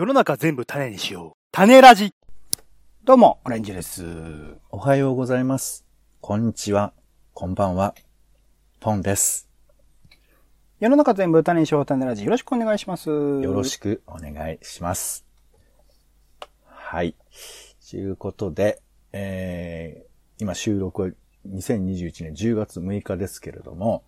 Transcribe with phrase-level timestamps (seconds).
[0.00, 1.38] 世の中全部種にしよう。
[1.52, 2.14] 種ラジ。
[3.04, 4.02] どうも、オレンジです。
[4.70, 5.84] おはようございます。
[6.22, 6.94] こんにちは。
[7.34, 7.94] こんばんは。
[8.80, 9.46] ポンです。
[10.78, 12.24] 世の中全部種にしよう、種ラジ。
[12.24, 13.10] よろしくお願いします。
[13.10, 15.26] よよろしくお願いします。
[16.64, 17.14] はい。
[17.90, 18.80] ということで、
[19.12, 21.10] えー、今収録は
[21.46, 24.04] 2021年10月6日ですけれども、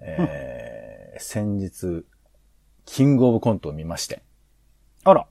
[0.00, 2.04] えー、先日、
[2.84, 4.24] キングオブコントを見まして、
[5.04, 5.28] あら、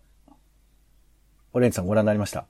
[1.55, 2.48] オレンジさんご覧になりました？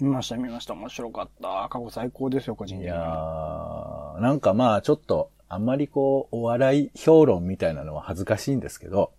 [0.00, 0.72] 見ました、見ました。
[0.74, 1.68] 面白かった。
[1.68, 4.14] 過去最高ですよ、個人的にいやは。
[4.20, 9.12] ー、なんかまあちょっと、あんまりこう、お笑い評論みたいなのは恥ずかしいんですけど、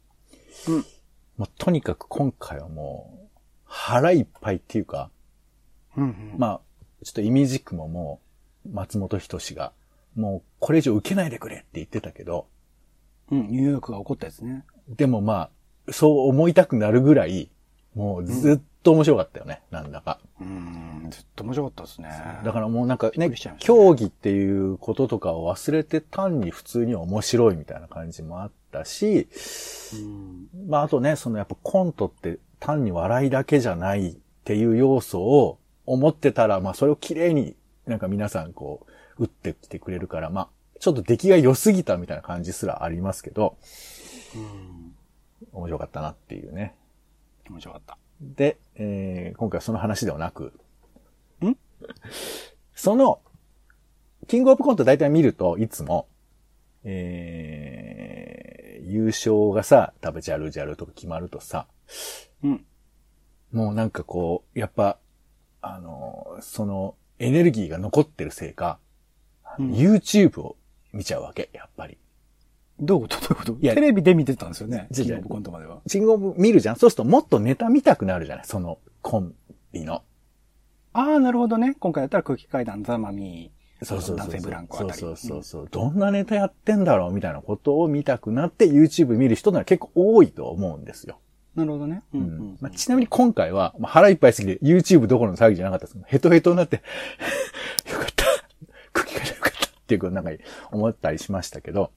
[0.70, 0.76] うん。
[1.36, 5.12] もうとにかく今回はもう、腹いっぱいっていうか、
[5.98, 6.36] うん、うん。
[6.38, 6.62] まあ、
[7.04, 8.22] ちょっとイミジックもも
[8.66, 9.74] う、松本人志が、
[10.16, 12.48] もうこれ以上受けないでくれって言ってたけど、
[13.32, 14.64] うん、ニューヨークが起こったやつね。
[14.88, 15.50] でもま
[15.88, 17.52] あ、そう思いたくなるぐらい、
[17.96, 20.20] もうずっと面白かったよね、なんだか。
[20.42, 22.10] うん、ずっと面白かったですね。
[22.44, 29.28] だからもうなんかねびっくりしちゃいま、した競技っていうこととかを忘れて単に普通に面白いみたいな感じもあったし、
[29.94, 38.86] うん、まああとね、そのやっぱコントって単に笑いだけじゃないっていう要素を思ってたら、まあそれを綺麗になんか皆さんこ
[39.18, 43.58] う、打ってきてくれるから、まあちょっと出来が良すぎたみたいな感じすらありますけど、
[44.36, 44.96] うん。
[45.52, 46.76] 面白かったなっていうね。
[47.50, 47.98] 面白かった。
[48.22, 50.54] で、えー今回はその話ではなく、
[51.42, 51.56] ん？
[52.76, 53.22] その、
[54.28, 56.08] キングオブコント大体見るといつも、
[56.84, 61.68] えー優勝がさ、多分ジャルジャルとか決まるとさ、
[62.44, 62.66] うん。
[63.52, 64.98] もうなんかこう、やっぱ、
[65.62, 68.80] あの、その、エネルギーが残ってるせいか、
[69.60, 70.56] うん YouTube を
[70.92, 71.98] 見ちゃうわけ、やっぱり。
[72.82, 73.20] どういうこと？
[73.20, 73.58] どういうこと？
[73.62, 74.88] いやテレビで見てたんですよね？
[74.94, 75.82] キングオブコントまでは。
[75.90, 78.46] キングオブ見るじゃんそうするともっとネタ見たくなるじゃない？
[78.46, 79.34] そのコン
[79.72, 80.04] ビの。
[80.94, 81.76] ああ、なるほどね。
[81.80, 83.52] 今回やったら空気階段、ザ・マミ
[83.84, 84.28] そうそうそうそう。
[84.28, 85.68] 男性ブランコあたりそうそうそうそう。
[85.70, 91.20] どんなネタやってんだろうみたいなことを見たくなって YouTube 見る人なら結構多いと思うんですよ。
[91.56, 92.02] なるほどね。
[92.14, 92.58] ううんん。
[92.60, 95.98] まあ、ちなみに今回は、まあ、腹いっぱいすぎて YouTube どころの騒ぎじゃなかったです。
[96.08, 96.78] ヘトヘトになって、
[97.92, 98.26] よかった。
[98.92, 99.68] 空気がよかった。
[99.68, 100.32] っていうことなんか
[100.72, 101.92] 思ったりしましたけど。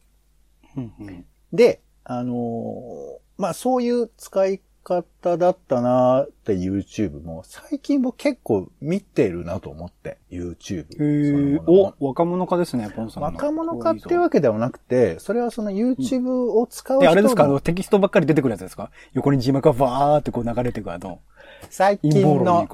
[0.77, 0.93] うん。
[1.01, 1.25] うん。
[1.53, 11.61] で、あのーまあ、そういう使い方だったなーって YouTube も最近僕結構見てるなと思って、YouTube。
[11.67, 13.27] お、若者化ですね、ポンさんの。
[13.29, 17.45] 若者化っていうわけではなくて、それはその YouTube を使うで、人あれですか？
[17.45, 18.91] あのの、テキストばっかり出てくるやつですか？
[19.13, 21.21] 横に字幕がバーってこう流れてくあの、
[21.71, 22.69] 最近の。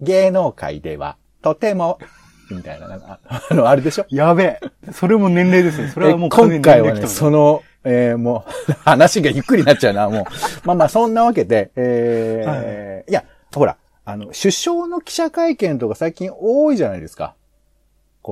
[0.00, 2.00] 芸能界では、とても、
[2.50, 4.06] みたいな、なんかあ あの、あれでしょ？
[4.10, 4.92] やべえ。
[4.92, 5.88] それも年齢ですよ。
[5.94, 10.24] それはもうえ今回はね、その、の、えーもう、 話がゆっくりになっちゃうな、もう。
[10.64, 17.34] まあまあ、そんなわけで、えーい、や、ほら、あの、首相の記者会見とか最近多いじゃないですか。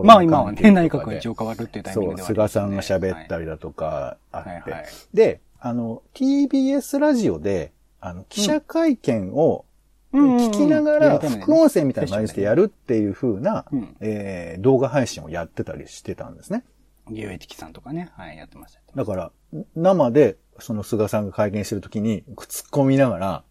[0.05, 4.49] まあ今はね、内閣がが一応変わるっていうタイミンそう、グではあります菅ねさんが喋ったりだとかあって。
[4.51, 9.65] はいはいはいで、あの、TBS ラジオで、あの、記者会見を
[10.13, 16.65] 聞きながら、副音声みたいな感じでやるっていう風な、うんえー動画配信をやってたりしてたんですね。
[17.11, 18.81] ゲオエチキさんとかね、はい、やってました。
[18.95, 19.33] だから、
[19.75, 23.45] 生で、その菅さんが会見してるときに、突っ込みながら、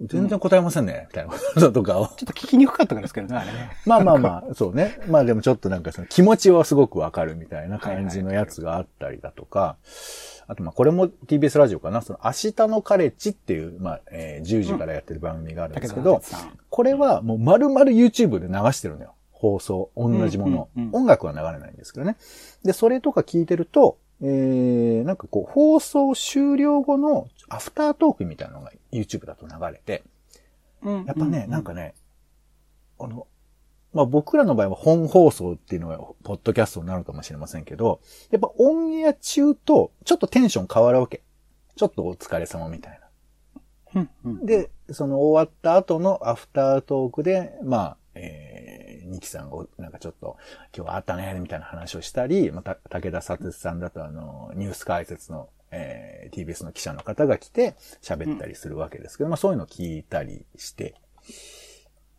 [0.00, 2.06] 全然答えませんね、みたいなこととかを。
[2.08, 3.70] ちょっと聞きにくかったからですけどね、あれね。
[3.86, 4.98] まあまあまあ、そうね。
[5.08, 9.76] まあでもちょっとなんかその気持ちはすごくわかるみたいな感じのやつがあったりだとか、
[10.46, 16.20] あとまあこれも TBS ラジオかな、その明日のカレッジっていう、まあ、えー10時からやってる番組があるんですけど、
[16.70, 19.14] これはもう丸々 YouTube で流してるのよ。
[19.30, 20.68] 放送、同じもの。
[20.92, 22.16] 音楽は流れないんですけどね。
[22.64, 30.02] で、それとか聞いてると、えー、なんかこう、放送終了後のアフタートークみたいなのが YouTube だと流れて、
[30.82, 31.94] うんやっぱね、なんかね、
[32.98, 33.26] あの、
[33.92, 38.00] まあ、僕らの場合は本放送っていうのが、ポッドキャストになるかもしれませんけど、
[38.30, 41.22] やっぱオンエア中と、ちょっとテンション変わるわけ。
[41.76, 43.04] ちょっとお疲れ様みたいな。
[44.42, 50.36] で、その終わった後のアフタートークで、まあ、えー、ニキさんがなんかちょっと、
[50.76, 60.94] 今日はあったね、みたいな話をしたり、また、武田佐哲さんだとあの、ニュース解説の、えー、TBS の記者の方が来て喋ったりするわけですけど、まあそういうのを聞いたりして、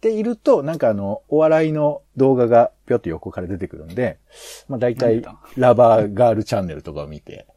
[0.01, 4.19] でいると、なんかあの、お笑いの動画がぴょっと横から出てくるんで、
[4.67, 5.23] まあ大体
[5.57, 7.47] ラバーガールチャンネルとかを見て、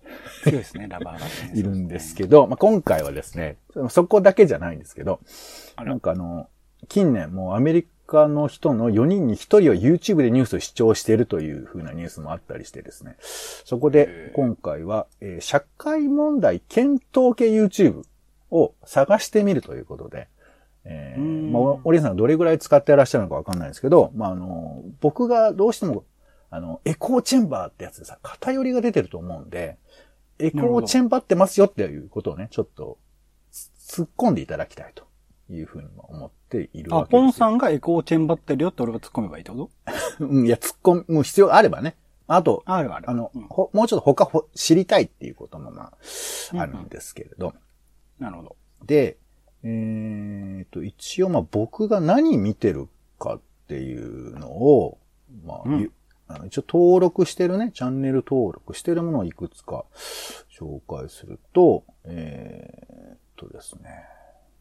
[0.43, 1.53] 強いですね、ラバーが、ね。
[1.55, 3.59] いるんですけど、まあ、今回はですね、
[3.91, 5.21] そこだけじゃないんですけど、
[5.77, 6.49] なんかあの、
[6.89, 18.03] 近年もうアメリカの人の4人に1人は YouTube でニュースを視聴しているという風なニュースもあったりしてですね、そこで今回は、えー社会問題検討系 YouTube
[18.51, 20.29] を探してみるということで、
[20.85, 21.53] えー、うん。
[21.53, 26.05] まあ、おりさんがどれぐらい使っていらっしゃるのかわかんないですけど、まあ、あの、僕がどうしても、
[26.51, 29.77] あの、エコーチェンバーってやつでさ、偏りが出てると思うんで、
[30.39, 32.97] エコーチェンバーってますよっていうことをね、ちょっと、
[33.51, 35.08] つ突っ込んでいただきたいと
[35.51, 37.23] いうふうにも思っているわあ、けですよ。
[37.23, 39.71] ポンさんがエコーチェンバってるよって俺が突っ込めばいいってこ
[40.19, 40.25] と？
[40.25, 41.97] うん、いや、突っ込む必要があればね。
[42.27, 43.11] あと、あるある。
[43.11, 45.93] あの、うんほもうちょっと他ほ知りたいっていうこともま
[46.53, 47.55] うんあ、あるんですけれど。
[48.19, 48.57] なるほど。
[48.85, 49.17] で、
[49.63, 54.99] えーと、一応まあ僕が何見てるかっていうのを、
[55.45, 55.93] まあ、うんゆ
[56.27, 59.87] あの一応登録してるね、チャンネル登録してるものをいくつか
[60.51, 64.05] 紹介すると、えーとですね。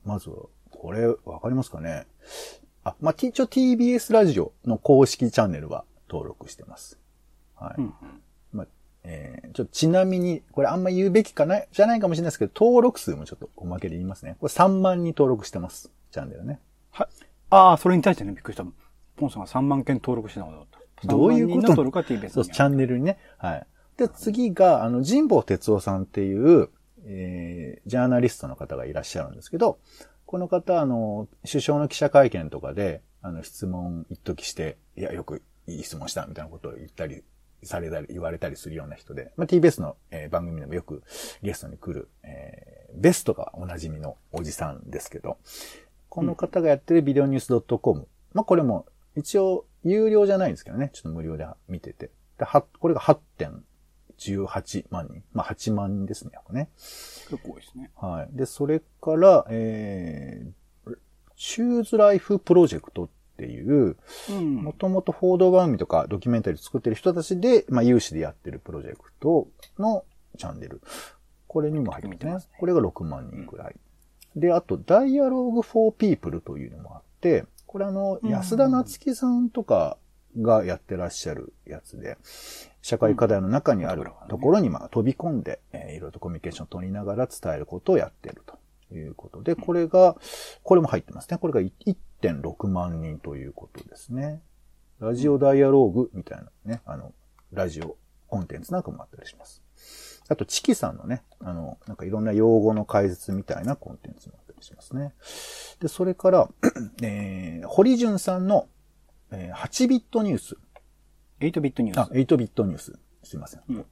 [0.05, 0.37] まずは、
[0.79, 2.05] これわかりますかね？
[2.83, 6.99] あ、まあ、T- 一応 TBS ラジオの公式チャンネルは登録してます。
[7.55, 7.81] はい。
[7.81, 7.93] うん
[8.53, 8.67] まあ、
[9.03, 14.37] えー、ちょっとちなみに、これあんま言うべきかな、じゃないかもしれないですけど、登録数もちょっとおまけで言いますね。
[14.39, 15.91] これ3万人登録してます。
[16.11, 16.59] チャンネルね。
[16.91, 17.07] はい。
[17.49, 18.65] ああ、それに対してね、びっくりした。
[19.15, 20.67] ポンさんが3万件登録してたことだっ
[21.01, 21.07] た。
[21.07, 23.17] どういうこと？3万人の登録は TBS にそう、チャンネルにね。
[23.37, 23.67] はい。
[23.97, 26.69] で、次が、あの、神保哲夫さんっていう、
[27.05, 29.79] えー、ジャーナリストの方がいらっしゃるんですけど、
[30.27, 37.23] この方、あの、首相の記者会見とかで、あの、質問一時して、いや、よくいい質問した、みたいなことを言ったり、
[37.63, 41.01] されたり、言われたりするような人で、まあ、TBS の、えー番組でもよく
[41.41, 45.37] ゲストに来る、えーベストがおなじみのおじさんですけど、
[46.09, 48.07] この方がやってるビデオニュース .com。
[48.33, 48.85] まあ、これも
[49.15, 52.11] 一応有料じゃないんですけどね、ちょっと無料で見てて。
[52.37, 52.99] で、は、これが
[54.17, 55.23] 8.18万人。
[55.33, 56.69] まあ、8万人ですね、これね。
[56.75, 57.91] 結構多いですね。
[57.95, 58.35] はい。
[58.35, 60.97] で、それから、えー、
[61.35, 63.95] チューズライフプロジェクトっていう、
[64.29, 69.47] うんもともと報道番組とかドキュメンタリー作ってる人たちで、まあ、有志でやってるプロジェクト
[69.77, 70.03] の
[70.37, 70.81] チャンネル。
[71.47, 72.53] これにも入ってますね。
[72.59, 73.75] これが6万人くらい。
[74.35, 79.97] で、あと、Dialogue for People というのもあって、これあの、うん安田夏樹さんとか
[80.41, 82.17] がやってらっしゃるやつで、
[82.87, 90.15] 社会課題の中にあるうんところにまあ飛び込んで、えーいろいろとコミュニケーションを取りながら伝えることをやってるということで、これが、
[90.63, 91.37] これも入ってますね。
[91.37, 94.41] これが1.6万人ということですね。
[95.01, 97.11] ラジオダイアローグみたいなね、あの、
[97.51, 97.97] ラジオ
[98.29, 99.61] コンテンツなんかもあったりします。
[100.29, 105.13] あと、チキさんのね、あの、なんかいろんな用語の解説みたいなコンテンツもあったりしますね。
[105.81, 106.49] で、それから、
[107.03, 108.69] えー、堀潤さんの、
[109.31, 110.57] えー8ビットニュース。
[111.39, 112.11] 8ビットニュあ、ース。
[112.13, 112.99] 8ビットニュース。
[113.23, 113.61] すいません。
[113.69, 113.85] うん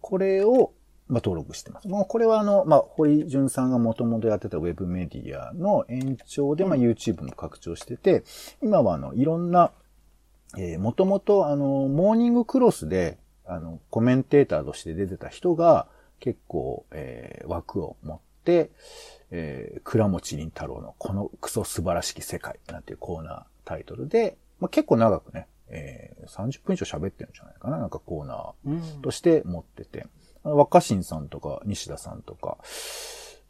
[0.00, 0.72] これを、
[1.08, 1.88] まあ、登録してます。
[1.88, 8.22] もうこれはあの、まあ、堀潤さんがもともとやってたウェブメディアの延長で、まあ、YouTube も拡張してて、
[8.62, 9.72] 今はあの、いろんな、
[10.56, 15.88] えー、もともとあの、モーニングクロスで、あの、コメンテーターとして出てた人が、
[16.20, 18.70] 結構、えー、枠を持って、
[19.32, 30.06] えー、倉持林太郎のこのクソ素晴らしき世界なんていうコーナータイトルで、まあ、結構長くね、えー、30分以上喋ってるんじゃないかななんかコーナうんーとして持ってて、
[30.44, 32.58] あの若新さんとか西田さんとか、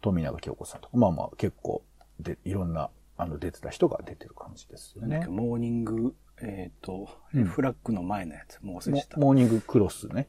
[0.01, 1.83] 富永京子さんとか、まあまあ結構
[2.21, 5.27] で、いろんな、あの出てた人が出てる感じですよね。
[5.29, 9.19] モーニング、えっ、と、うんフラッグの前のやつ、もう忘れモてた。
[9.19, 10.29] モーニングクロスね。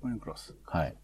[0.00, 0.54] モーニングクロス。
[0.64, 0.94] はい。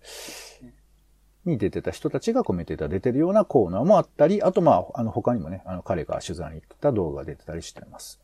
[1.46, 8.20] に出てた人たちがコメンテーター出てるようなコーナーもあったり、あとまあ、あの他にもね、あの彼が取材に行った動画が出てたりしてます。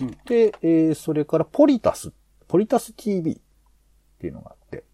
[0.00, 0.10] うん。
[0.26, 2.12] で、えーそれからポリタス、
[2.48, 3.38] ポリタス TV っ
[4.18, 4.84] ていうのがあって、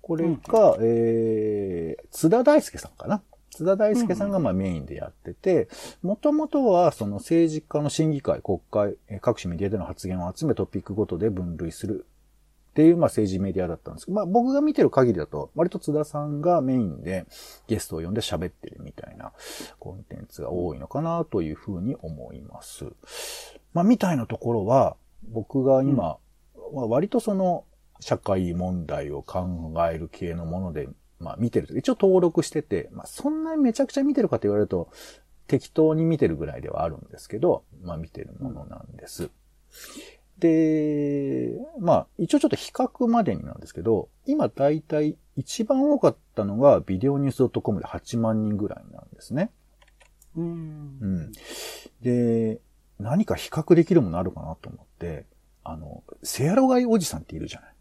[0.00, 3.22] これが、えー、津田大介さんかな。
[3.50, 5.68] 津田大介さんがまあメインでやってて、
[6.02, 12.06] もともとはその政治家の審議会、国会、えー各種メディアでの発言を集めトピックごとで分類する
[12.76, 17.24] っていう、まあ政治メディアだったんですけど、まあ僕が見てる限りだと、割と津田さんがメインで
[17.68, 19.32] ゲストを呼んで喋ってるみたいな
[19.78, 22.84] コンテンツが多いのかなというふうに思います。
[23.72, 24.98] まあみたいなところは、
[25.30, 26.18] 僕が今、
[26.74, 27.64] まあ割とその
[28.00, 30.86] 社会問題を考える系のもので、
[31.18, 34.90] まあ見てると、一応登録してて、まあそんなにめちゃくちゃ見てるかと言われると、
[35.46, 39.30] 適当に見てるぐらいではあるんですけど、まあ見てるものなんです。
[40.38, 49.50] で、まあ、一応ちょっと比較までになんですけど、今だいたい一番多かったのがビデオニュース .com で8万人ぐらいなんですね。
[50.36, 51.06] うんう。
[51.06, 51.32] ん。
[52.02, 52.60] で、
[52.98, 55.26] 何か比較できるものあるかなと思って、
[55.64, 57.74] あの、セアロガイおじさんっているじゃない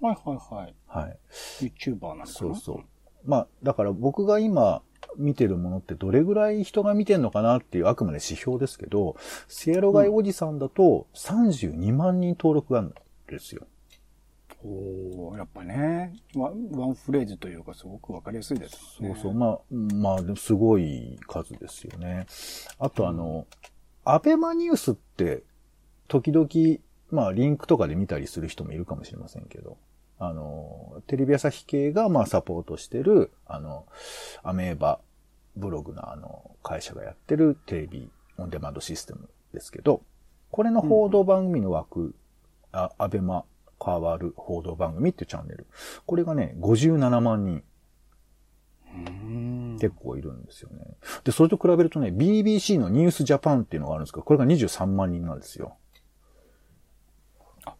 [0.00, 0.74] はいはいはい。
[0.86, 1.18] はい。
[1.60, 2.26] YouTuber なのかな？
[2.26, 2.84] そうそう。
[3.24, 4.82] まあ、だから僕が今
[5.16, 9.16] 見てるものってどれぐらい人が見てんのかなっていうあくまで指標ですけど、
[9.48, 12.94] セアロガイおじさんだと32万人登録があるん
[13.26, 13.66] ですよ。
[14.64, 19.14] おーやっぱね、ワンワンフレーズというかすごくわかりやすいですね。
[19.14, 19.34] そうそう。
[19.34, 22.26] まあ、まあ、すごい数ですよね。
[22.78, 23.46] あとあの、
[24.04, 25.44] アベマニュースって、
[26.08, 26.48] 時々、
[27.10, 29.76] まあ、リンクとかで見たりする人もいるかもしれませんけど、
[30.18, 33.86] あの、テレビ朝日系が、まあ、サポートしてる、あの、
[34.42, 35.00] アメーバ
[35.56, 40.02] ブログのあの、会社がやってるテレビオンデマンドシステムですけど、
[40.50, 42.14] これの報道番組の枠、
[42.72, 43.44] あアベマ
[43.84, 45.66] 変わる報道番組っていうチャンネル。
[46.06, 47.62] これがね、57万人。
[48.90, 50.96] うん結構いるんですよね。
[51.24, 55.76] で、それと比べるとね、BBC のニュースジャパンっていうのがあるんですけど、これが23万人なんですよ。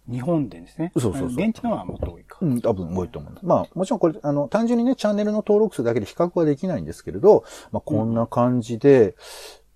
[0.09, 0.93] あ日本でですね。
[0.97, 2.39] そうそうそう現地のはもっと多いか。
[2.41, 3.47] うん、多分多いと思うんです。
[3.47, 9.15] まあ、もちろんこれ、あの、単純にね、チャンネルの登録数だけで比較はできないんですけれど、まあ、こんな感じで、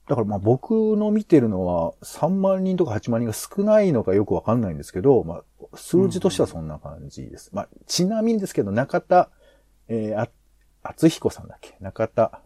[0.08, 7.50] だからまあ僕の見てるのは3万人とか8万人が少ないのかよくわかんないんですけど、まあ、数字としてはそんな感じです。
[7.52, 9.30] まあ、ちなみにですけど、中田、
[9.88, 10.28] えー、あ、
[10.82, 11.76] 厚彦さんだっけ？
[11.80, 12.40] 中田、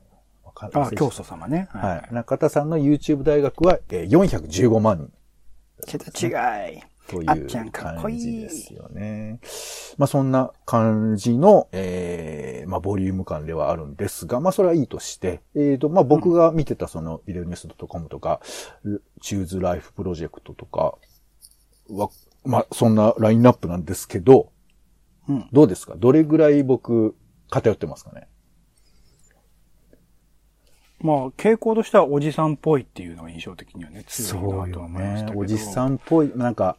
[0.45, 1.69] わかんないあ、教祖様ね。
[1.71, 2.14] はい。
[2.14, 5.11] 中田さんの YouTube 大学は、えー、415万人
[5.87, 6.83] 桁違い。
[7.09, 9.41] という感じですよね。
[9.97, 18.41] まあそんな感じの、えー、まあボリューム感ではあるんですが、まあそれはいいとして、えーと、まあ僕が見てたそのビデオニュース .com とか、
[19.21, 20.99] チューズライフプロジェクトとか
[21.89, 22.11] は、
[22.45, 24.51] まあそんなラインナップなんですけど、
[25.29, 25.49] うん。
[25.53, 25.95] どうですか？
[25.97, 27.17] どれぐらい僕
[27.51, 28.29] 偏ってますかね？
[30.99, 35.41] まあ、傾向としてはおじさんっぽいっていうのが印象的にはね、強いなとは思いましたけど。
[35.41, 36.79] おじさんっぽい、なんか、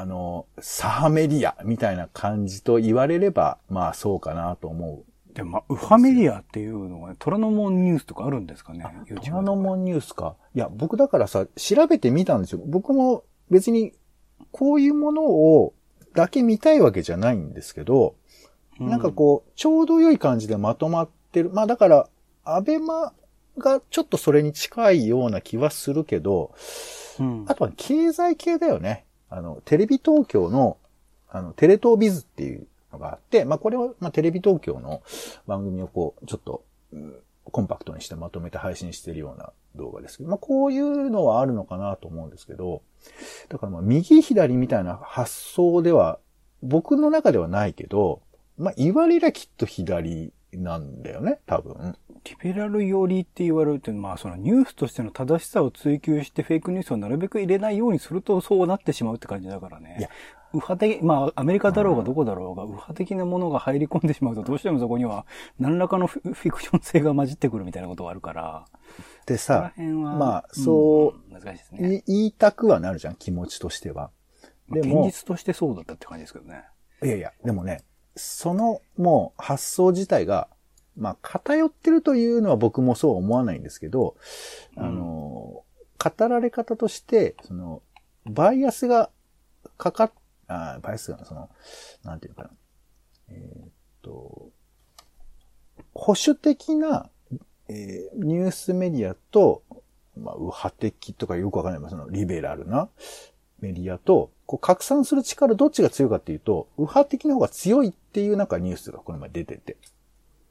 [0.00, 5.34] あの、サハメディアみたいな感じと言われれば、まあそうかなと思う。
[5.34, 8.86] でもまあ、ウファメディアっていうのがね、虎ノ門ニュースとかあるんですかね、
[9.24, 10.36] 虎ノ門ニュースか。
[10.54, 12.60] いや、僕だからさ、調べてみたんですよ。
[12.64, 13.92] 僕も別に、
[14.52, 15.74] こういうものを、
[16.14, 18.14] だけ見たいわけじゃないんですけど、
[18.78, 21.50] なんかこう、ちょうど良い感じでまとまってる。
[21.50, 22.08] まあだから、
[22.44, 23.12] アベマ
[23.58, 26.52] がちょっとそれに近いような気はするけど、
[27.18, 29.03] うん、あとは経済系だよね。
[29.34, 30.78] あの、テレビ東京の、
[31.28, 35.02] あの、テレ東ビズっていうのがあって、まあこれは、まあテレビ東京の
[35.48, 36.62] 番組をこう、ちょっと、
[37.50, 42.82] コンパクトにしてまとめて配信してるような動画ですけど、まあこういうのはあるのかなと思うんですけど、
[43.48, 46.20] だからま右左みたいな発想では、
[46.62, 48.22] 僕の中ではないけど、
[48.56, 51.96] まあ言われりゃきっと左なんだよね、多分。
[52.24, 59.96] リベラル寄りって言われるって、まあそのニュースとしての正しさを追求してフェイクニュースをなるべく入れないようにするとそうなってしまうって感じだからね。
[59.98, 60.08] いや
[60.54, 65.26] 右派的、まあアメリカだろうがどこだろうが、右派的なものが入り込んでしまうとどうしてもそこには
[65.58, 68.64] 何らかのフィクション性が混じってくるみたいなことがあるから。
[69.26, 69.72] でさ。
[69.76, 71.96] まあそううん難しいですね。
[71.96, 74.10] い言いたくはなるじゃん、気持ちとしては。
[74.70, 76.64] でも現、実としてそうだったって感じですけどね。
[77.02, 77.82] いやいや、でもね、
[78.16, 80.48] そのもう発想自体が、
[80.96, 84.16] まあ偏ってるというのは僕もそう思わないんですけど、
[84.76, 85.64] あの、
[85.98, 87.82] 語られ方として、その、
[88.26, 89.10] バイアスが
[89.76, 90.12] かかっ、
[90.48, 91.50] あバイアスが、その、
[92.04, 92.50] なんていうのかな。
[93.30, 93.68] えーっ
[94.02, 94.50] と、
[95.94, 97.08] 保守的な、
[97.68, 99.62] えーニュースメディアと、
[100.16, 102.88] まあ、右派的とかよくわかんない、まあそのリベラルな
[103.60, 109.76] メディアと、こう拡散する力どっちが強いかっていうと、右派的な方が強いっていうなんかニュースがこの前出てて。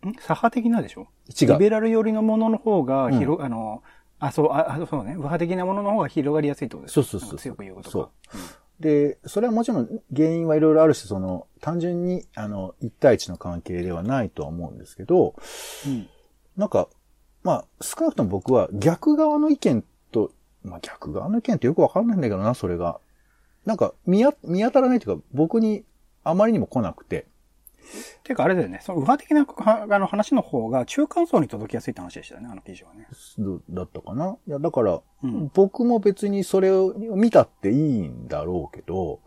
[0.09, 0.13] ん？
[0.13, 1.07] 左派的なでしょ？
[1.29, 1.47] 違う。
[1.53, 3.83] リベラル寄りのものの方が広、あの、
[4.19, 5.09] あ、そう、あ、あそうね。
[5.11, 7.91] 右派的なものの方が広がりやすいってことですそうそうそう強く言うことか。
[7.91, 8.09] そう
[8.79, 15.35] で、それはもちろん原因はいろいろあるし、その、単純に、あの、一対一の関係ではないとは思うんですけど、
[15.85, 16.07] うん。
[16.57, 16.87] なんか、
[17.43, 20.31] まあ、少なくとも僕は逆側の意見と、
[20.63, 22.99] まあ逆側の意見ってよくわかんないんだけどな、それが。
[23.65, 24.33] なんか見当
[24.71, 25.83] たらないというか、僕に
[26.23, 27.27] あまりにも来なくて。
[28.23, 28.79] ていうかあれだよね。
[28.81, 33.07] その右派的なはあの話の方が中間層に届きやすいって話でしたよね、あの記事はね。
[33.37, 39.19] どだったかないや、だから、うん僕も別にそれを見たっていいんだろうけど、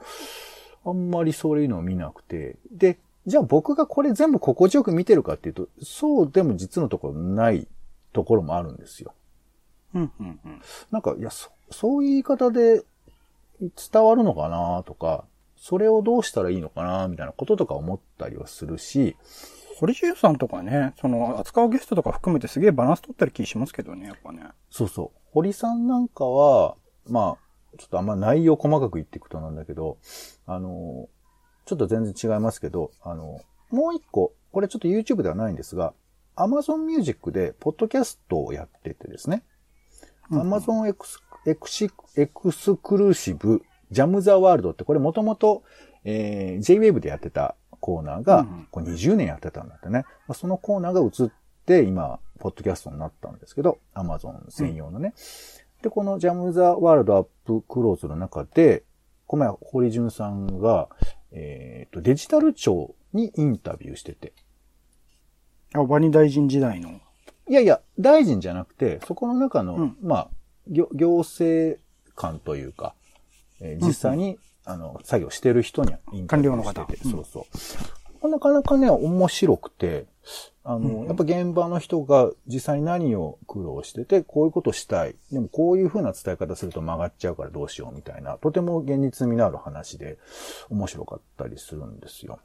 [0.85, 2.57] あんまりそういうのを見なくて。
[2.71, 7.67] で、じゃあ僕がこれ全部心地よく見てるかっていうと、そうでも実のところない
[8.13, 9.15] ところもあるんですよ。
[9.95, 10.63] うん、うん、うん。
[10.91, 12.83] なんか、いや、そそういう言い方で
[13.61, 15.25] 伝わるのかなとか、
[15.57, 19.17] それをどうしたらいいのかなみたいなこととか思ったりはするし、
[19.79, 24.45] 堀重さんとかね、その、扱うゲストとか含めてすげえバランス取ってる気しますけどね、やっぱね。
[24.71, 25.19] そうそう。
[25.33, 29.99] 堀さんなんかは、まあ、ちょっとあんま内容細かく言っていくとなんだけど、
[30.47, 31.09] あの、
[31.67, 35.93] ちょっと全然違いますけど、あの、もう一個、これちょっと YouTube ではないんですが、
[36.37, 39.43] Amazon Music でポッドキャストをやっててですね、
[40.31, 45.63] Amazon エクスエクシエクスクルーシブジャムザワールドってこれもともと、
[46.05, 50.05] えー、J-Wave でやってたコーナーが、うんこう20年やってたんだってね。
[50.27, 51.33] まあそのコーナーが移っ
[51.67, 55.15] て、今、ポッドキャストになったんですけど、Amazon 専用のね。
[55.83, 58.85] で、このジャム・ザ・ワールド・アップ・クローズの中で、
[59.27, 60.89] この前、堀潤さんが、
[61.33, 64.33] えっ、と、デジタル庁にインタビューしてて。
[65.75, 67.01] あ、ワニ大臣時代の。
[67.49, 70.29] いやいや、大臣じゃなくて、そこの中の、うんまあ、
[70.69, 71.81] 行行政
[72.15, 72.95] 官というか、
[73.61, 77.47] えー実際に、あの、作業してる人にインタビューしてて、官僚の方うんそうそ
[78.23, 78.29] う。
[78.29, 80.07] なかなかね、面白くて、
[80.65, 85.15] あの、うんやっぱ現場の人が実際に何を苦労してて、こういうことしたい。
[85.31, 90.19] でもこういう風な伝え方すると曲がっちゃうからどうしようみたいな、とても現実味のある話で
[90.69, 92.41] 面白かったりするんですよ。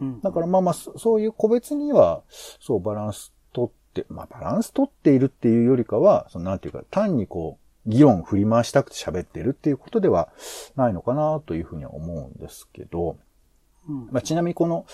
[0.00, 0.20] うん。
[0.20, 2.22] だからまあまあ、そそういう個別には、
[2.60, 10.28] そう、バランス取って、まあバランス取っているっていうよりかは、そのなんていうか、単にこう、議論振り回したくて喋ってるっていうことでは
[10.76, 13.16] ないのかなというふうには思うんですけど、
[13.88, 14.86] うんまあ、ちなみにこの、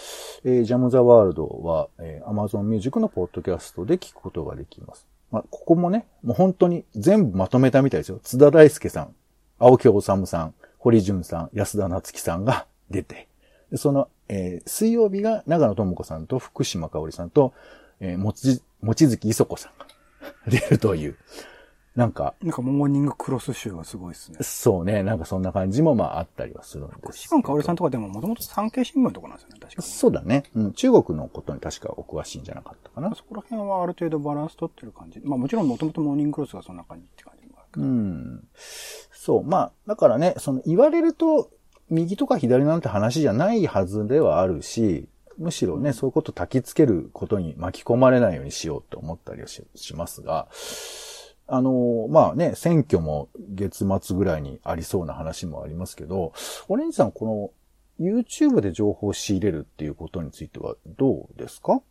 [0.45, 5.07] えージャム・ザ・ワールドは、えー Amazon Music のポッドキャストで聞くことができます。
[5.33, 8.21] まあ、ここもね、もう本当に全部まとめたみたいですよ。
[8.23, 9.15] 津田大介さん、
[9.59, 13.27] 青木治さん、堀潤さん、安田夏樹さんが 出て、
[13.71, 17.53] でその、えー水曜日が長野智子さんと福島香織さんと、
[17.99, 19.87] えー、もち、もちづき磯子さんが
[20.47, 21.17] 出るという、
[21.97, 24.39] なんか、なんかモーニングクロス集がすごいですね。
[24.41, 27.13] そうね、なんかそんな感じもまああったりはするんですけど。
[27.13, 29.89] 島香織さんとかでももともと産経新聞とかなんですよね、確かに。
[29.89, 30.43] そうだね。
[30.57, 30.73] うん。
[30.73, 33.15] 中国のことに確かお詳しいんじゃなかったかな。
[33.15, 35.21] そこら辺はある程度バランス取ってる感じ。
[35.23, 37.87] まあもちろんもともとモーニングクロスがそんな感じって感じもあるけど。
[37.87, 38.49] うん。
[39.13, 39.45] そう。
[39.45, 41.51] まあ、だからね、その言われると、
[41.91, 45.09] 右とか左なんて話じゃないはずではあるし、
[45.39, 50.49] むしろね、そういうこと焚きつけることに巻き込まれないようにしようって思ったりはししますが、
[51.47, 56.33] あの、まあね、選挙も月末ぐらいにありそうな話もありますけど、
[56.69, 57.53] オレンジさん、こ
[58.01, 61.83] の YouTube で情報を仕入れるっていうことについてはどうですか？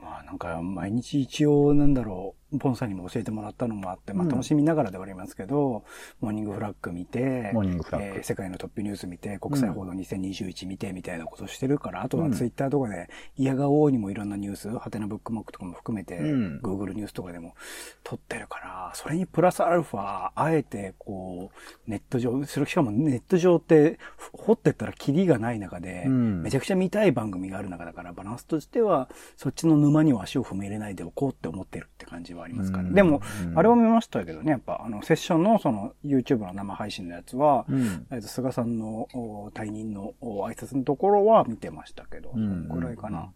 [0.00, 5.84] まあなんか毎日一応なんだろう、ポンさんにも教えてもらったのもあって、まあうん楽しみながらではありますけど、
[6.20, 8.18] モーニングフラッグ見て、モーニングフラッグ。
[8.18, 16.60] えー世界のトップニュース見て、国際報道2021見てみたいなことしてるから、あとはツイッターとかで、嫌が王にもいろんなニュース、ハテナブックマークとかも含めて、うん。
[16.62, 17.54] Google ニュースとかでも
[18.02, 21.50] 撮ってるから、それにプラスアルファ、あえてこ
[21.86, 23.98] う、ネット上、それしかもネット上って、
[24.32, 26.42] 掘ってったらキリがない中で、うん。
[26.42, 43.32] めちゃくちゃ見たい番組がある中だから、バランスとしては、そっちの沼には足を踏み入れないでおこうって思ってるって感じはありますから、うんでも、うんあれは見ましたけどね、やっぱ、あの、セッションのその YouTube の生配信のやつは、うんえっと、菅さんのお退任のお挨拶のところは見てましたけど、ぐらいかな。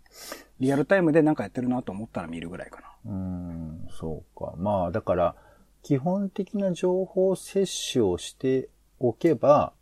[0.60, 2.86] リアルタイムでなんかやってるなと思ったら見るぐらいかな。
[3.06, 4.54] うーん、そうか。
[4.56, 5.34] まあ、だから、
[5.82, 8.68] 基本的な情報摂取をして
[8.98, 9.72] おけば、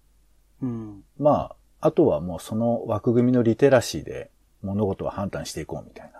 [0.62, 1.04] うん。
[1.18, 4.30] まあ、あとはもうその枠組みのリテラシーで
[4.62, 6.15] 物事は判断していこうみたいな。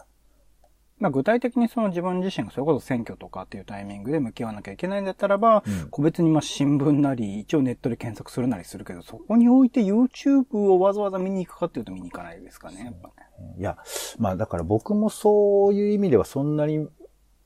[0.98, 5.88] まあ、具体的にその自分自身がそれこそ選挙とかっていうタイミングで向き合わなきゃいけないんだったらば、うん。
[5.90, 13.14] 個別にまあ新聞なり、一応ネットで検索するなりするけど、そこにおいて YouTube をわざわざ見に行くかっていうと見に行かないですかね、やっぱね。
[13.58, 13.76] いや、
[14.18, 16.88] まあだから僕もそういう意味ではそんなに、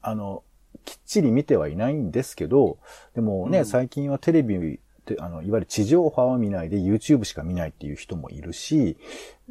[0.01, 0.45] あの、
[0.85, 2.79] きっちり見てはいないんですけど、
[3.15, 3.65] でもね、うん。
[3.67, 4.81] 最近はテレビ
[5.19, 8.97] あの、いわゆる地上波は見ないで YouTube しか見ないっていう人もいるし、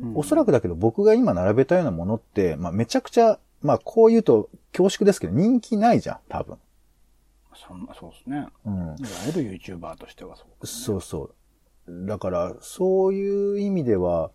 [0.01, 0.17] うん。
[0.17, 6.57] おそらくだけど僕が今並べたようなものって、まあめちゃくちゃ、まあこう言うと恐縮ですけど人気ないじゃん、多分。
[7.55, 8.47] そんな、そうですね。
[8.65, 8.73] うん。
[8.73, 8.95] いわ
[9.27, 11.31] ゆる YouTuber としてはそうね、そうそ
[11.87, 12.05] う。
[12.07, 14.31] だから、そういう意味では、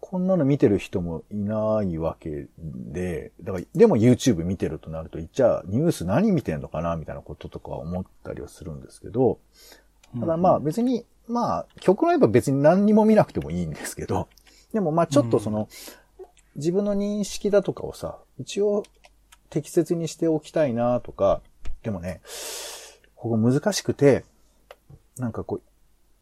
[0.00, 9.38] こんなの見てる人もいないわけで、だから、でも YouTube 見てるとなると、じゃあニュース何見てんのかなみたいなこととか思ったりはするんですけど、
[10.18, 14.28] ただまあ別に、まあ、極論言えば別に何にも見なくてもいいんですけど、
[14.74, 15.68] でもまあちょっとその、
[16.56, 18.84] 自分の認識だとかをさ、一応
[19.50, 21.42] 適切にしておきたいなとか、
[21.82, 22.20] でもね、
[23.16, 24.24] ここ難しくて、
[25.16, 25.60] なんかこ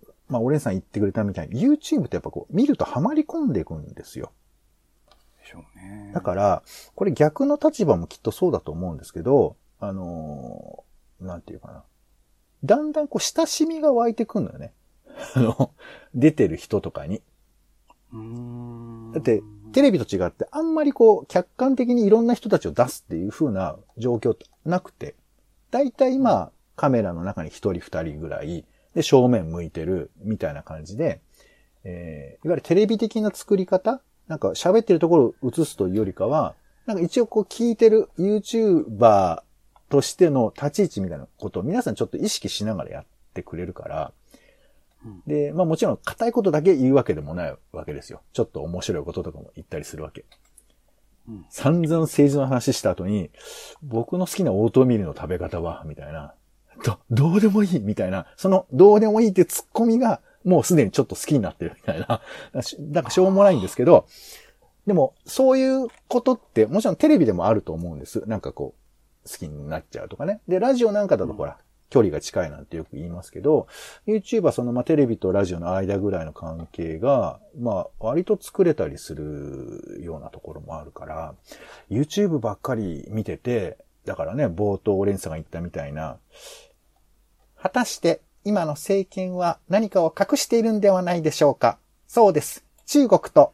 [0.04, 4.32] う、まあ、オレンさん言ってくれたみたいに、YouTube ってやっぱこう、見るとハマり込んでいくんですよ。
[5.42, 6.12] でしょうね。
[6.14, 6.62] だから、
[6.94, 10.90] これ逆の立場もきっとそうだと思うんですけど、あのー
[11.20, 11.84] なんていうかな。
[12.64, 14.72] だんだんこう、親しみが湧いてくんのよね。
[15.34, 15.72] あの、
[16.14, 17.22] 出てる人とかに。
[18.12, 19.12] うーん。
[19.12, 25.14] だって、テレビと違って、あんまりこう、客観的にいろんな人たちを出すっていう風な状況ってなくて、
[25.70, 31.20] だいたい今、カメラの中に一人二人ぐらい、で、正面向いてる、みたいな感じで、
[31.84, 34.00] えー、いわゆるテレビ的な作り方？
[34.28, 36.54] なんか喋ってるところを映すというよりかは、
[36.86, 39.42] なんか一応こう聞いてる YouTuber
[39.88, 43.04] としての立ち位置みたいなことを皆さんちょっと意識しながらやっ
[43.34, 44.19] てくれるから、うん
[45.26, 48.22] で、まあもちろん硬いことだけ言うわけでもないわけですよ。
[48.32, 50.24] ちょっと面白いこととかも言ったりするわけ。
[51.28, 53.30] うん散々政治の話した後に、
[53.82, 56.34] 僕の好きなオートミールの食べ方は、みたいな。
[56.84, 58.26] ど、どうでもいいみたいな。
[58.36, 62.22] その、どうでもいいってツッコミが、もうすでにちょっと好きになってるみたいな。
[62.78, 64.06] なんかしょうもないんですけど、
[64.86, 68.24] でも、そういうことって、もちろんテレビでもあると思うんです。
[68.26, 70.40] なんかこう、好きになっちゃうとかね。
[70.48, 71.58] で、ラジオなんかだとほら、
[71.90, 73.66] 距離が近いなんてよく言いますけど、
[74.06, 81.34] YouTube はそのまあテレビとラジオの間ぐらいの関係が、まあ割と作れたりするようなところもあるから、
[81.90, 83.76] YouTube ばっかり見てて、
[84.06, 86.16] だからね、冒頭オレンさんが言ったみたいな、
[87.60, 91.78] 果たして今の政権は何かを隠しているんではないでしょうか？
[92.06, 92.64] そうです。
[92.86, 93.52] 中国と、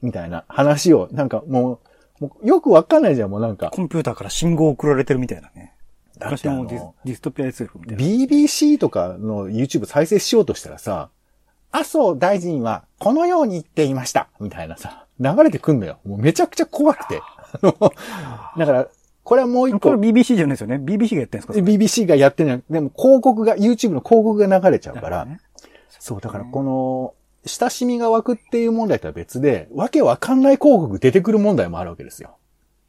[0.00, 1.80] みたいな話を、なんかも
[2.20, 3.70] う、もうよくわかんないじゃん、もうなんか。
[3.70, 5.74] コンピューターから信号送られてるみたいなね。
[6.20, 8.04] 昔のディストピア SF みたいな。
[8.04, 11.10] BBC とかの YouTube 再生しようとしたらさ、
[11.70, 14.28] 麻生大臣はこのように言っていました。
[14.40, 15.98] みたいなさ、流れてくんのよ。
[16.04, 17.20] もうめちゃくちゃ怖くて。
[17.62, 18.88] だから、
[19.24, 20.76] これはもう一個これ、BBC じゃないですよね。
[20.76, 22.62] BBC がやってるんですか？BBC がやってない。
[22.68, 25.38] でも広告が、YouTube の広告が流れちゃうから、ね
[25.98, 27.14] そう、だからこの、
[27.46, 32.36] 親しみが湧くっていう問題とは別で、わけわかんない広告出てくる問題もあるわけですよ。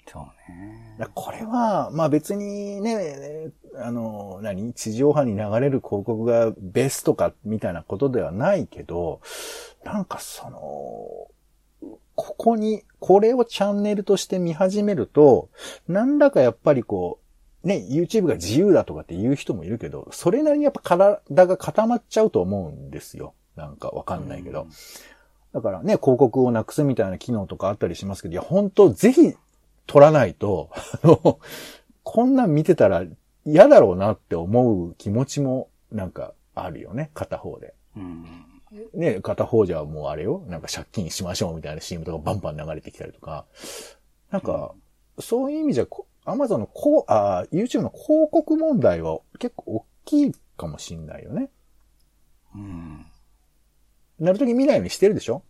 [0.07, 1.07] そうね。
[1.15, 4.73] これは、まあ別にね、あの、何？
[4.73, 9.21] 地上波に流れる広告がベストかみたいなことではないけど、
[9.83, 10.59] なんかその、
[12.15, 15.49] ここに、これをチャンネルとして見始めると、
[15.87, 17.19] なんだかやっぱりこ
[17.63, 20.81] う、ね、YouTube が自由だとかって言う人もいるけど、それなりにやっぱ
[21.23, 23.33] 体が固まっちゃうと思うんですよ。
[23.55, 24.67] なんかわかんないけど。
[25.53, 29.35] だからね、広告をなくすみたいな機能とかあったりしますけど、いや、本当ぜひ
[29.87, 30.69] 取らないと、
[31.03, 31.39] あの、
[32.03, 33.03] こんなん見てたら
[33.45, 37.73] 嫌だろうなって思う気持ちもなんかあるよね、片方で。
[37.95, 38.25] うん。
[38.93, 43.45] ね、片方じゃもうあれよ、なんか借金しましょうみたいな CM とかバンバン流れてきたりとか、
[44.31, 44.73] なんか、
[45.19, 51.49] そういう意味じゃ、こ Amazon のこう、あー YouTube の広告問題は結構大きいかもしんないよね。
[52.55, 53.05] うん。
[54.19, 55.43] なるとき見ないようにしてるでしょ？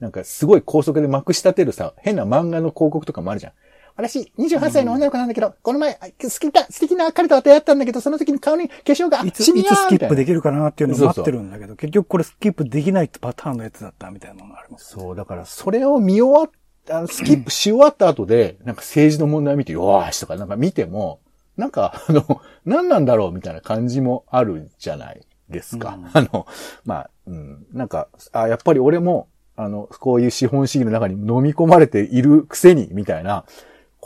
[0.00, 3.52] なんかすごい高速でまくし立てるさ、変な漫画の広告とかもあるじゃん。
[3.96, 14.90] 私、28歳の女の子なんだけど、この前、あ好きだ、素敵な彼と出会ったんだけど、その時に顔に化粧が、いつ、いつスキップでるきるかなっていうのを待ってるんだけど、結局これスキップできないパターンのやつだったみたいなのがあります。
[14.90, 16.50] そう、だからそれを見終わっ
[16.90, 21.20] あの、スキップし終わった後で、なんか政治の問題見て、よーしとかなんか見ても、
[21.56, 25.98] なんか、あの、何なんだろうみたいな感じもあるじゃないですか。
[25.98, 26.10] うん。
[26.12, 26.46] あの、
[26.84, 33.44] まあ、うん、なんか、あ、やっぱり俺も、あの、こういう資本主義の中に飲み込まれているくせに、みたいな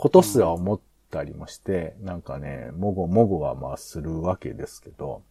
[0.01, 0.79] ことすら思っ
[1.11, 5.21] たりもして、なんかね、もごもごはまあするわけですけど、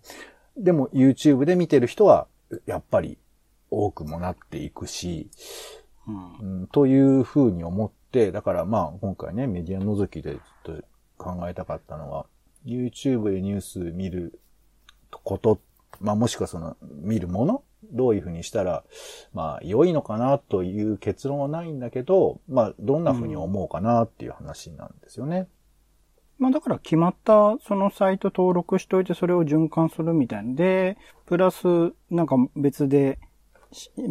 [0.56, 2.28] でも YouTube で見てる人は、
[2.66, 3.18] やっぱり
[3.68, 5.28] 多くもなっていくし、
[6.06, 6.60] うん。
[6.60, 10.84] うん、というふうに思って、だからまあ今回ね、メディア覗きでちょっと
[11.18, 12.26] 考えたかったのは、
[12.64, 14.38] YouTube でニュース見る
[15.10, 15.60] こと、
[16.00, 18.84] まあもしくはその見るものどういうふうにしたら、
[19.32, 25.48] まあ良いのかなという結論はないんだけど、まあどんなふうに思うかなっていう話なんですよね。
[26.38, 31.66] まあだから決まったそのサイト登録しといてそれを循環するみたいんで、プラス
[32.10, 33.18] なんか別で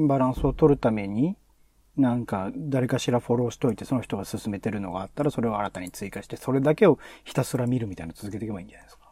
[0.08, 1.36] バランスを取るために、
[1.98, 9.09] なんか誰かしらフォローしといてその人が進めてるのがあったらそれを新たに追加してそれだけをひたすら見るみたいなの続けていけばいいんじゃないですか。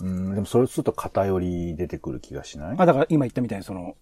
[0.00, 2.76] うん、でもそれすると偏り出てくる気がしない？
[2.76, 3.96] まあだから今言ったみたいにその、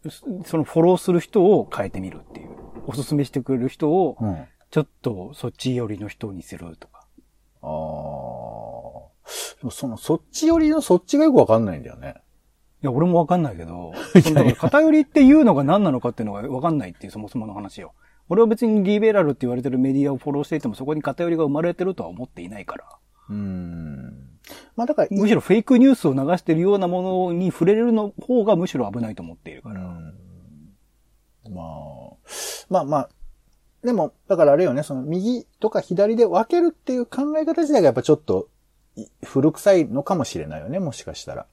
[0.44, 2.48] そのフォローする人を変えてみるっていう。
[2.86, 4.32] おすすめしてくれる人をうん。
[4.34, 7.06] あちょっとそっち寄りの人にするとか。
[7.62, 7.68] あー。
[9.60, 12.16] でもその、そっち寄りのそっちがよくわかんないんだよね。
[12.82, 17.92] いや、俺もわかんないけど、 その偏りっていうのが何なのかっていうのがわかんないっていうそもそもの話よ。
[18.28, 22.84] 俺は別にリベラルって言われてるメディアをフォローしていてもそこに偏りが生まれてるとは思っていないから。
[23.30, 24.27] うん。
[24.76, 29.80] まあだから、むしろフェイクニュースを流してるようなものに触れるの方がむしろ危ないと思っているから。
[29.80, 30.14] うん
[31.50, 32.16] まあ、
[32.68, 33.08] まあまあ、
[33.82, 38.48] でも、だからあれよね、その右とか左で分けるっていう考え方自体がやっぱちょっと
[38.96, 41.46] い古臭いのかもしれないよね、もしかしたら。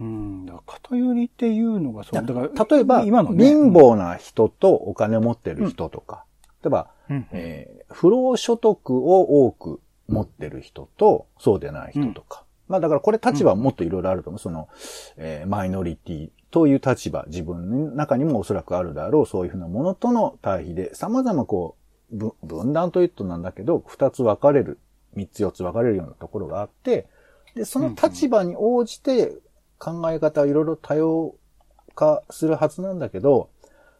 [0.00, 0.46] うん。
[0.46, 2.14] だから偏りっていうのがそう。
[2.14, 6.24] だから、例えば、今のね、貧乏な人とお金持ってる人とか、
[6.62, 12.44] 例えば、うん、えー不労所得を多く持ってる人と、そうでない人とか。
[12.68, 14.38] まあだからこれ立場はもっといろいろあると思う。
[14.38, 14.68] その、
[15.16, 21.76] えーマイノリティという立場、自分の中にもおそらくあるだろう、そういうふうなものとの対比で、様々こ
[22.12, 24.78] う、ぶ分断というとなんだけど、二つ分かれる、
[25.14, 27.06] 三つ四つ分かれるようなところがあって、
[27.54, 29.32] で、その立場に応じて
[29.78, 31.34] 考え方はいろいろ多様
[31.94, 33.48] 化するはずなんだけど、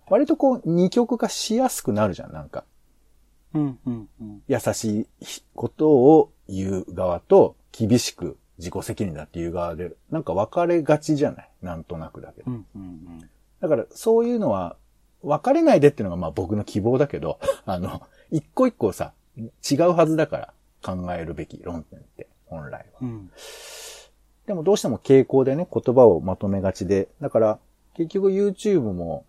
[0.08, 2.64] 割とこう二極化しやすくなるじゃん、なんか。
[3.54, 4.42] うん、うん、うん。
[4.48, 5.06] 優しい
[5.54, 11.50] ことを言う側と、厳しく自己責任だっていう側で、なんか分かれがちじゃない？
[11.62, 12.54] なんとなくだけどう。
[12.54, 14.76] ん、うん、だから、そういうのは、
[15.22, 22.98] 分かれないでっていうのがまあ僕の希望だけど、 あの、一個一個さ、違うはずだから考えるべき論点って、本来は。
[23.02, 23.30] うん。
[24.46, 27.58] でもどうしても傾向でね、言葉をまとめがちで、だから、
[27.94, 29.26] 結局 YouTube も、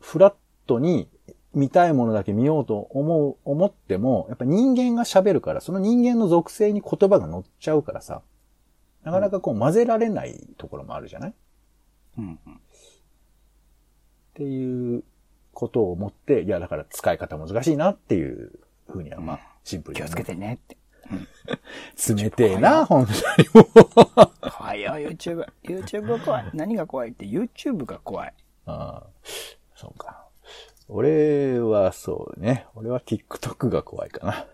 [0.00, 0.34] フラッ
[0.66, 1.08] トに
[1.52, 8.22] 見たいものだけ見ようと思う、思っても、やっぱ人間が喋るから、その人間の属性に言葉が乗っちゃうからさ、
[9.02, 11.34] なかなかこう混ぜられないところもあるじゃない？
[12.18, 12.54] うん、うん。
[12.54, 12.56] っ
[14.34, 15.02] ていう
[15.52, 18.52] ことを思って、いや、だから使い方難しいなっていう
[18.88, 20.76] ふうには、まあ、シンプルに気をつけてねって。
[22.14, 23.66] 冷てえな、本当に。
[24.52, 25.46] 怖いよ、YouTube。
[25.64, 26.50] YouTube が怖い。
[26.54, 28.34] 何が怖いって？YouTube が怖い。
[28.66, 29.06] ああ、
[29.74, 30.28] そうか。
[30.92, 32.66] 俺はそうね。
[32.74, 34.46] 俺は TikTok が怖いかな。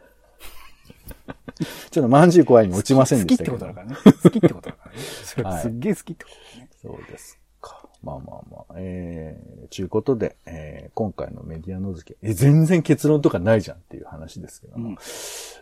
[1.90, 3.58] ちょっとまんじゅう怖いに落ちません好きっでしたけど。
[3.58, 3.96] てことだからね。
[4.22, 4.98] 好きってことだからね。
[5.62, 6.70] すっげえ好きってことだね。
[6.82, 7.88] そうですか。
[8.02, 8.74] まあまあまあ。
[8.76, 14.96] えー、ちゅうことで、えー、今回のメディアの付け、え、全然結論とかないじゃんっていう話ですけども、うん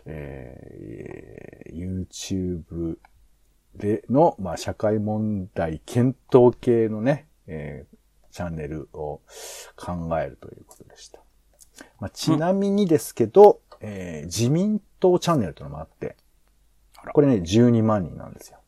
[0.07, 2.97] えー、YouTube
[3.75, 7.94] での、まあ、社会問題検討系のね、えー
[8.35, 9.21] チャンネルを
[9.77, 11.19] 考えるということでした。
[11.99, 16.15] まあ、ちなみにですけど、えー自民党チャンネルというのもあって
[17.13, 18.59] これね、12万人なんですよ。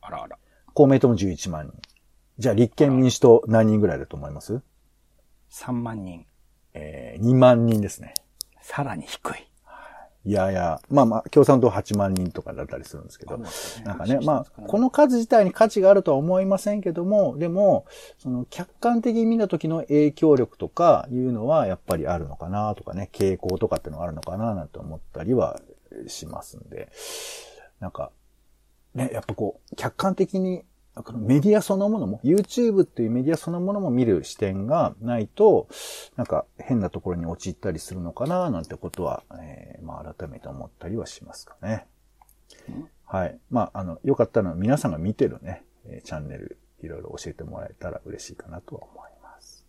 [0.00, 0.38] あらあら。
[0.74, 1.74] 公明党も11万人。
[2.38, 4.60] じゃあ立憲民主党何人ぐらいだと思います
[5.50, 6.26] ？3万人。
[6.74, 8.14] えー、2万人ですね。
[8.60, 9.47] さらに低い。
[10.24, 13.38] いやいや、まあまあ、共産党8万人とかだったりするんですけど、
[13.84, 17.86] なんかね、まあ、この数自体に価値があるとは思いませんけども、でも、
[18.18, 25.60] その客観的に見た時の影響力とかいうのはやっぱりあるのかなとかね、傾向とかっていうのがあるのかななんて思ったりは
[26.08, 26.90] しますんで、
[27.80, 28.10] なんか、
[28.94, 35.68] ね、やっぱこう、客観的に、このメディアそのものも、YouTube っていうメディアそのものも見る視点がないと、
[36.16, 41.86] なんか変なところに陥ったりするのかななんてことは、えーまあ改めて思ったりはしますかね。
[43.04, 43.38] はい。
[43.50, 49.66] まあ、あの、よかったら皆さんが見てるね、えーチャンネル、いろいろ教えてもらえたら嬉しいかなとは思います。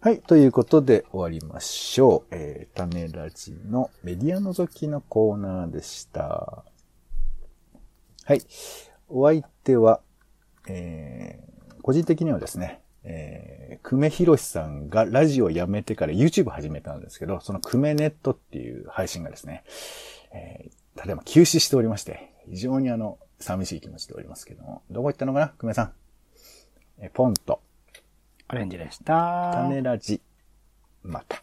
[0.00, 0.20] はい。
[0.20, 2.34] ということで終わりましょう。
[2.34, 6.64] えー、種ラジのメディア覗きのコーナーでした。
[8.24, 8.40] はい。
[9.08, 10.00] お相手は、
[10.68, 19.64] えー、個人的にはですね、えー、久米博さんがラジオを辞めてから YouTube 始めたんですけど、その久米ネットっていう配信がですね、
[20.32, 25.92] えー、ただいま休止しておりまして、非常にあの、寂しい気持ちでおりますけども、どこ行ったのかな久米さん？
[26.98, 27.60] えーポンと、
[28.50, 29.52] オレンジでした。
[29.68, 30.22] 種ラジ、
[31.02, 31.42] また。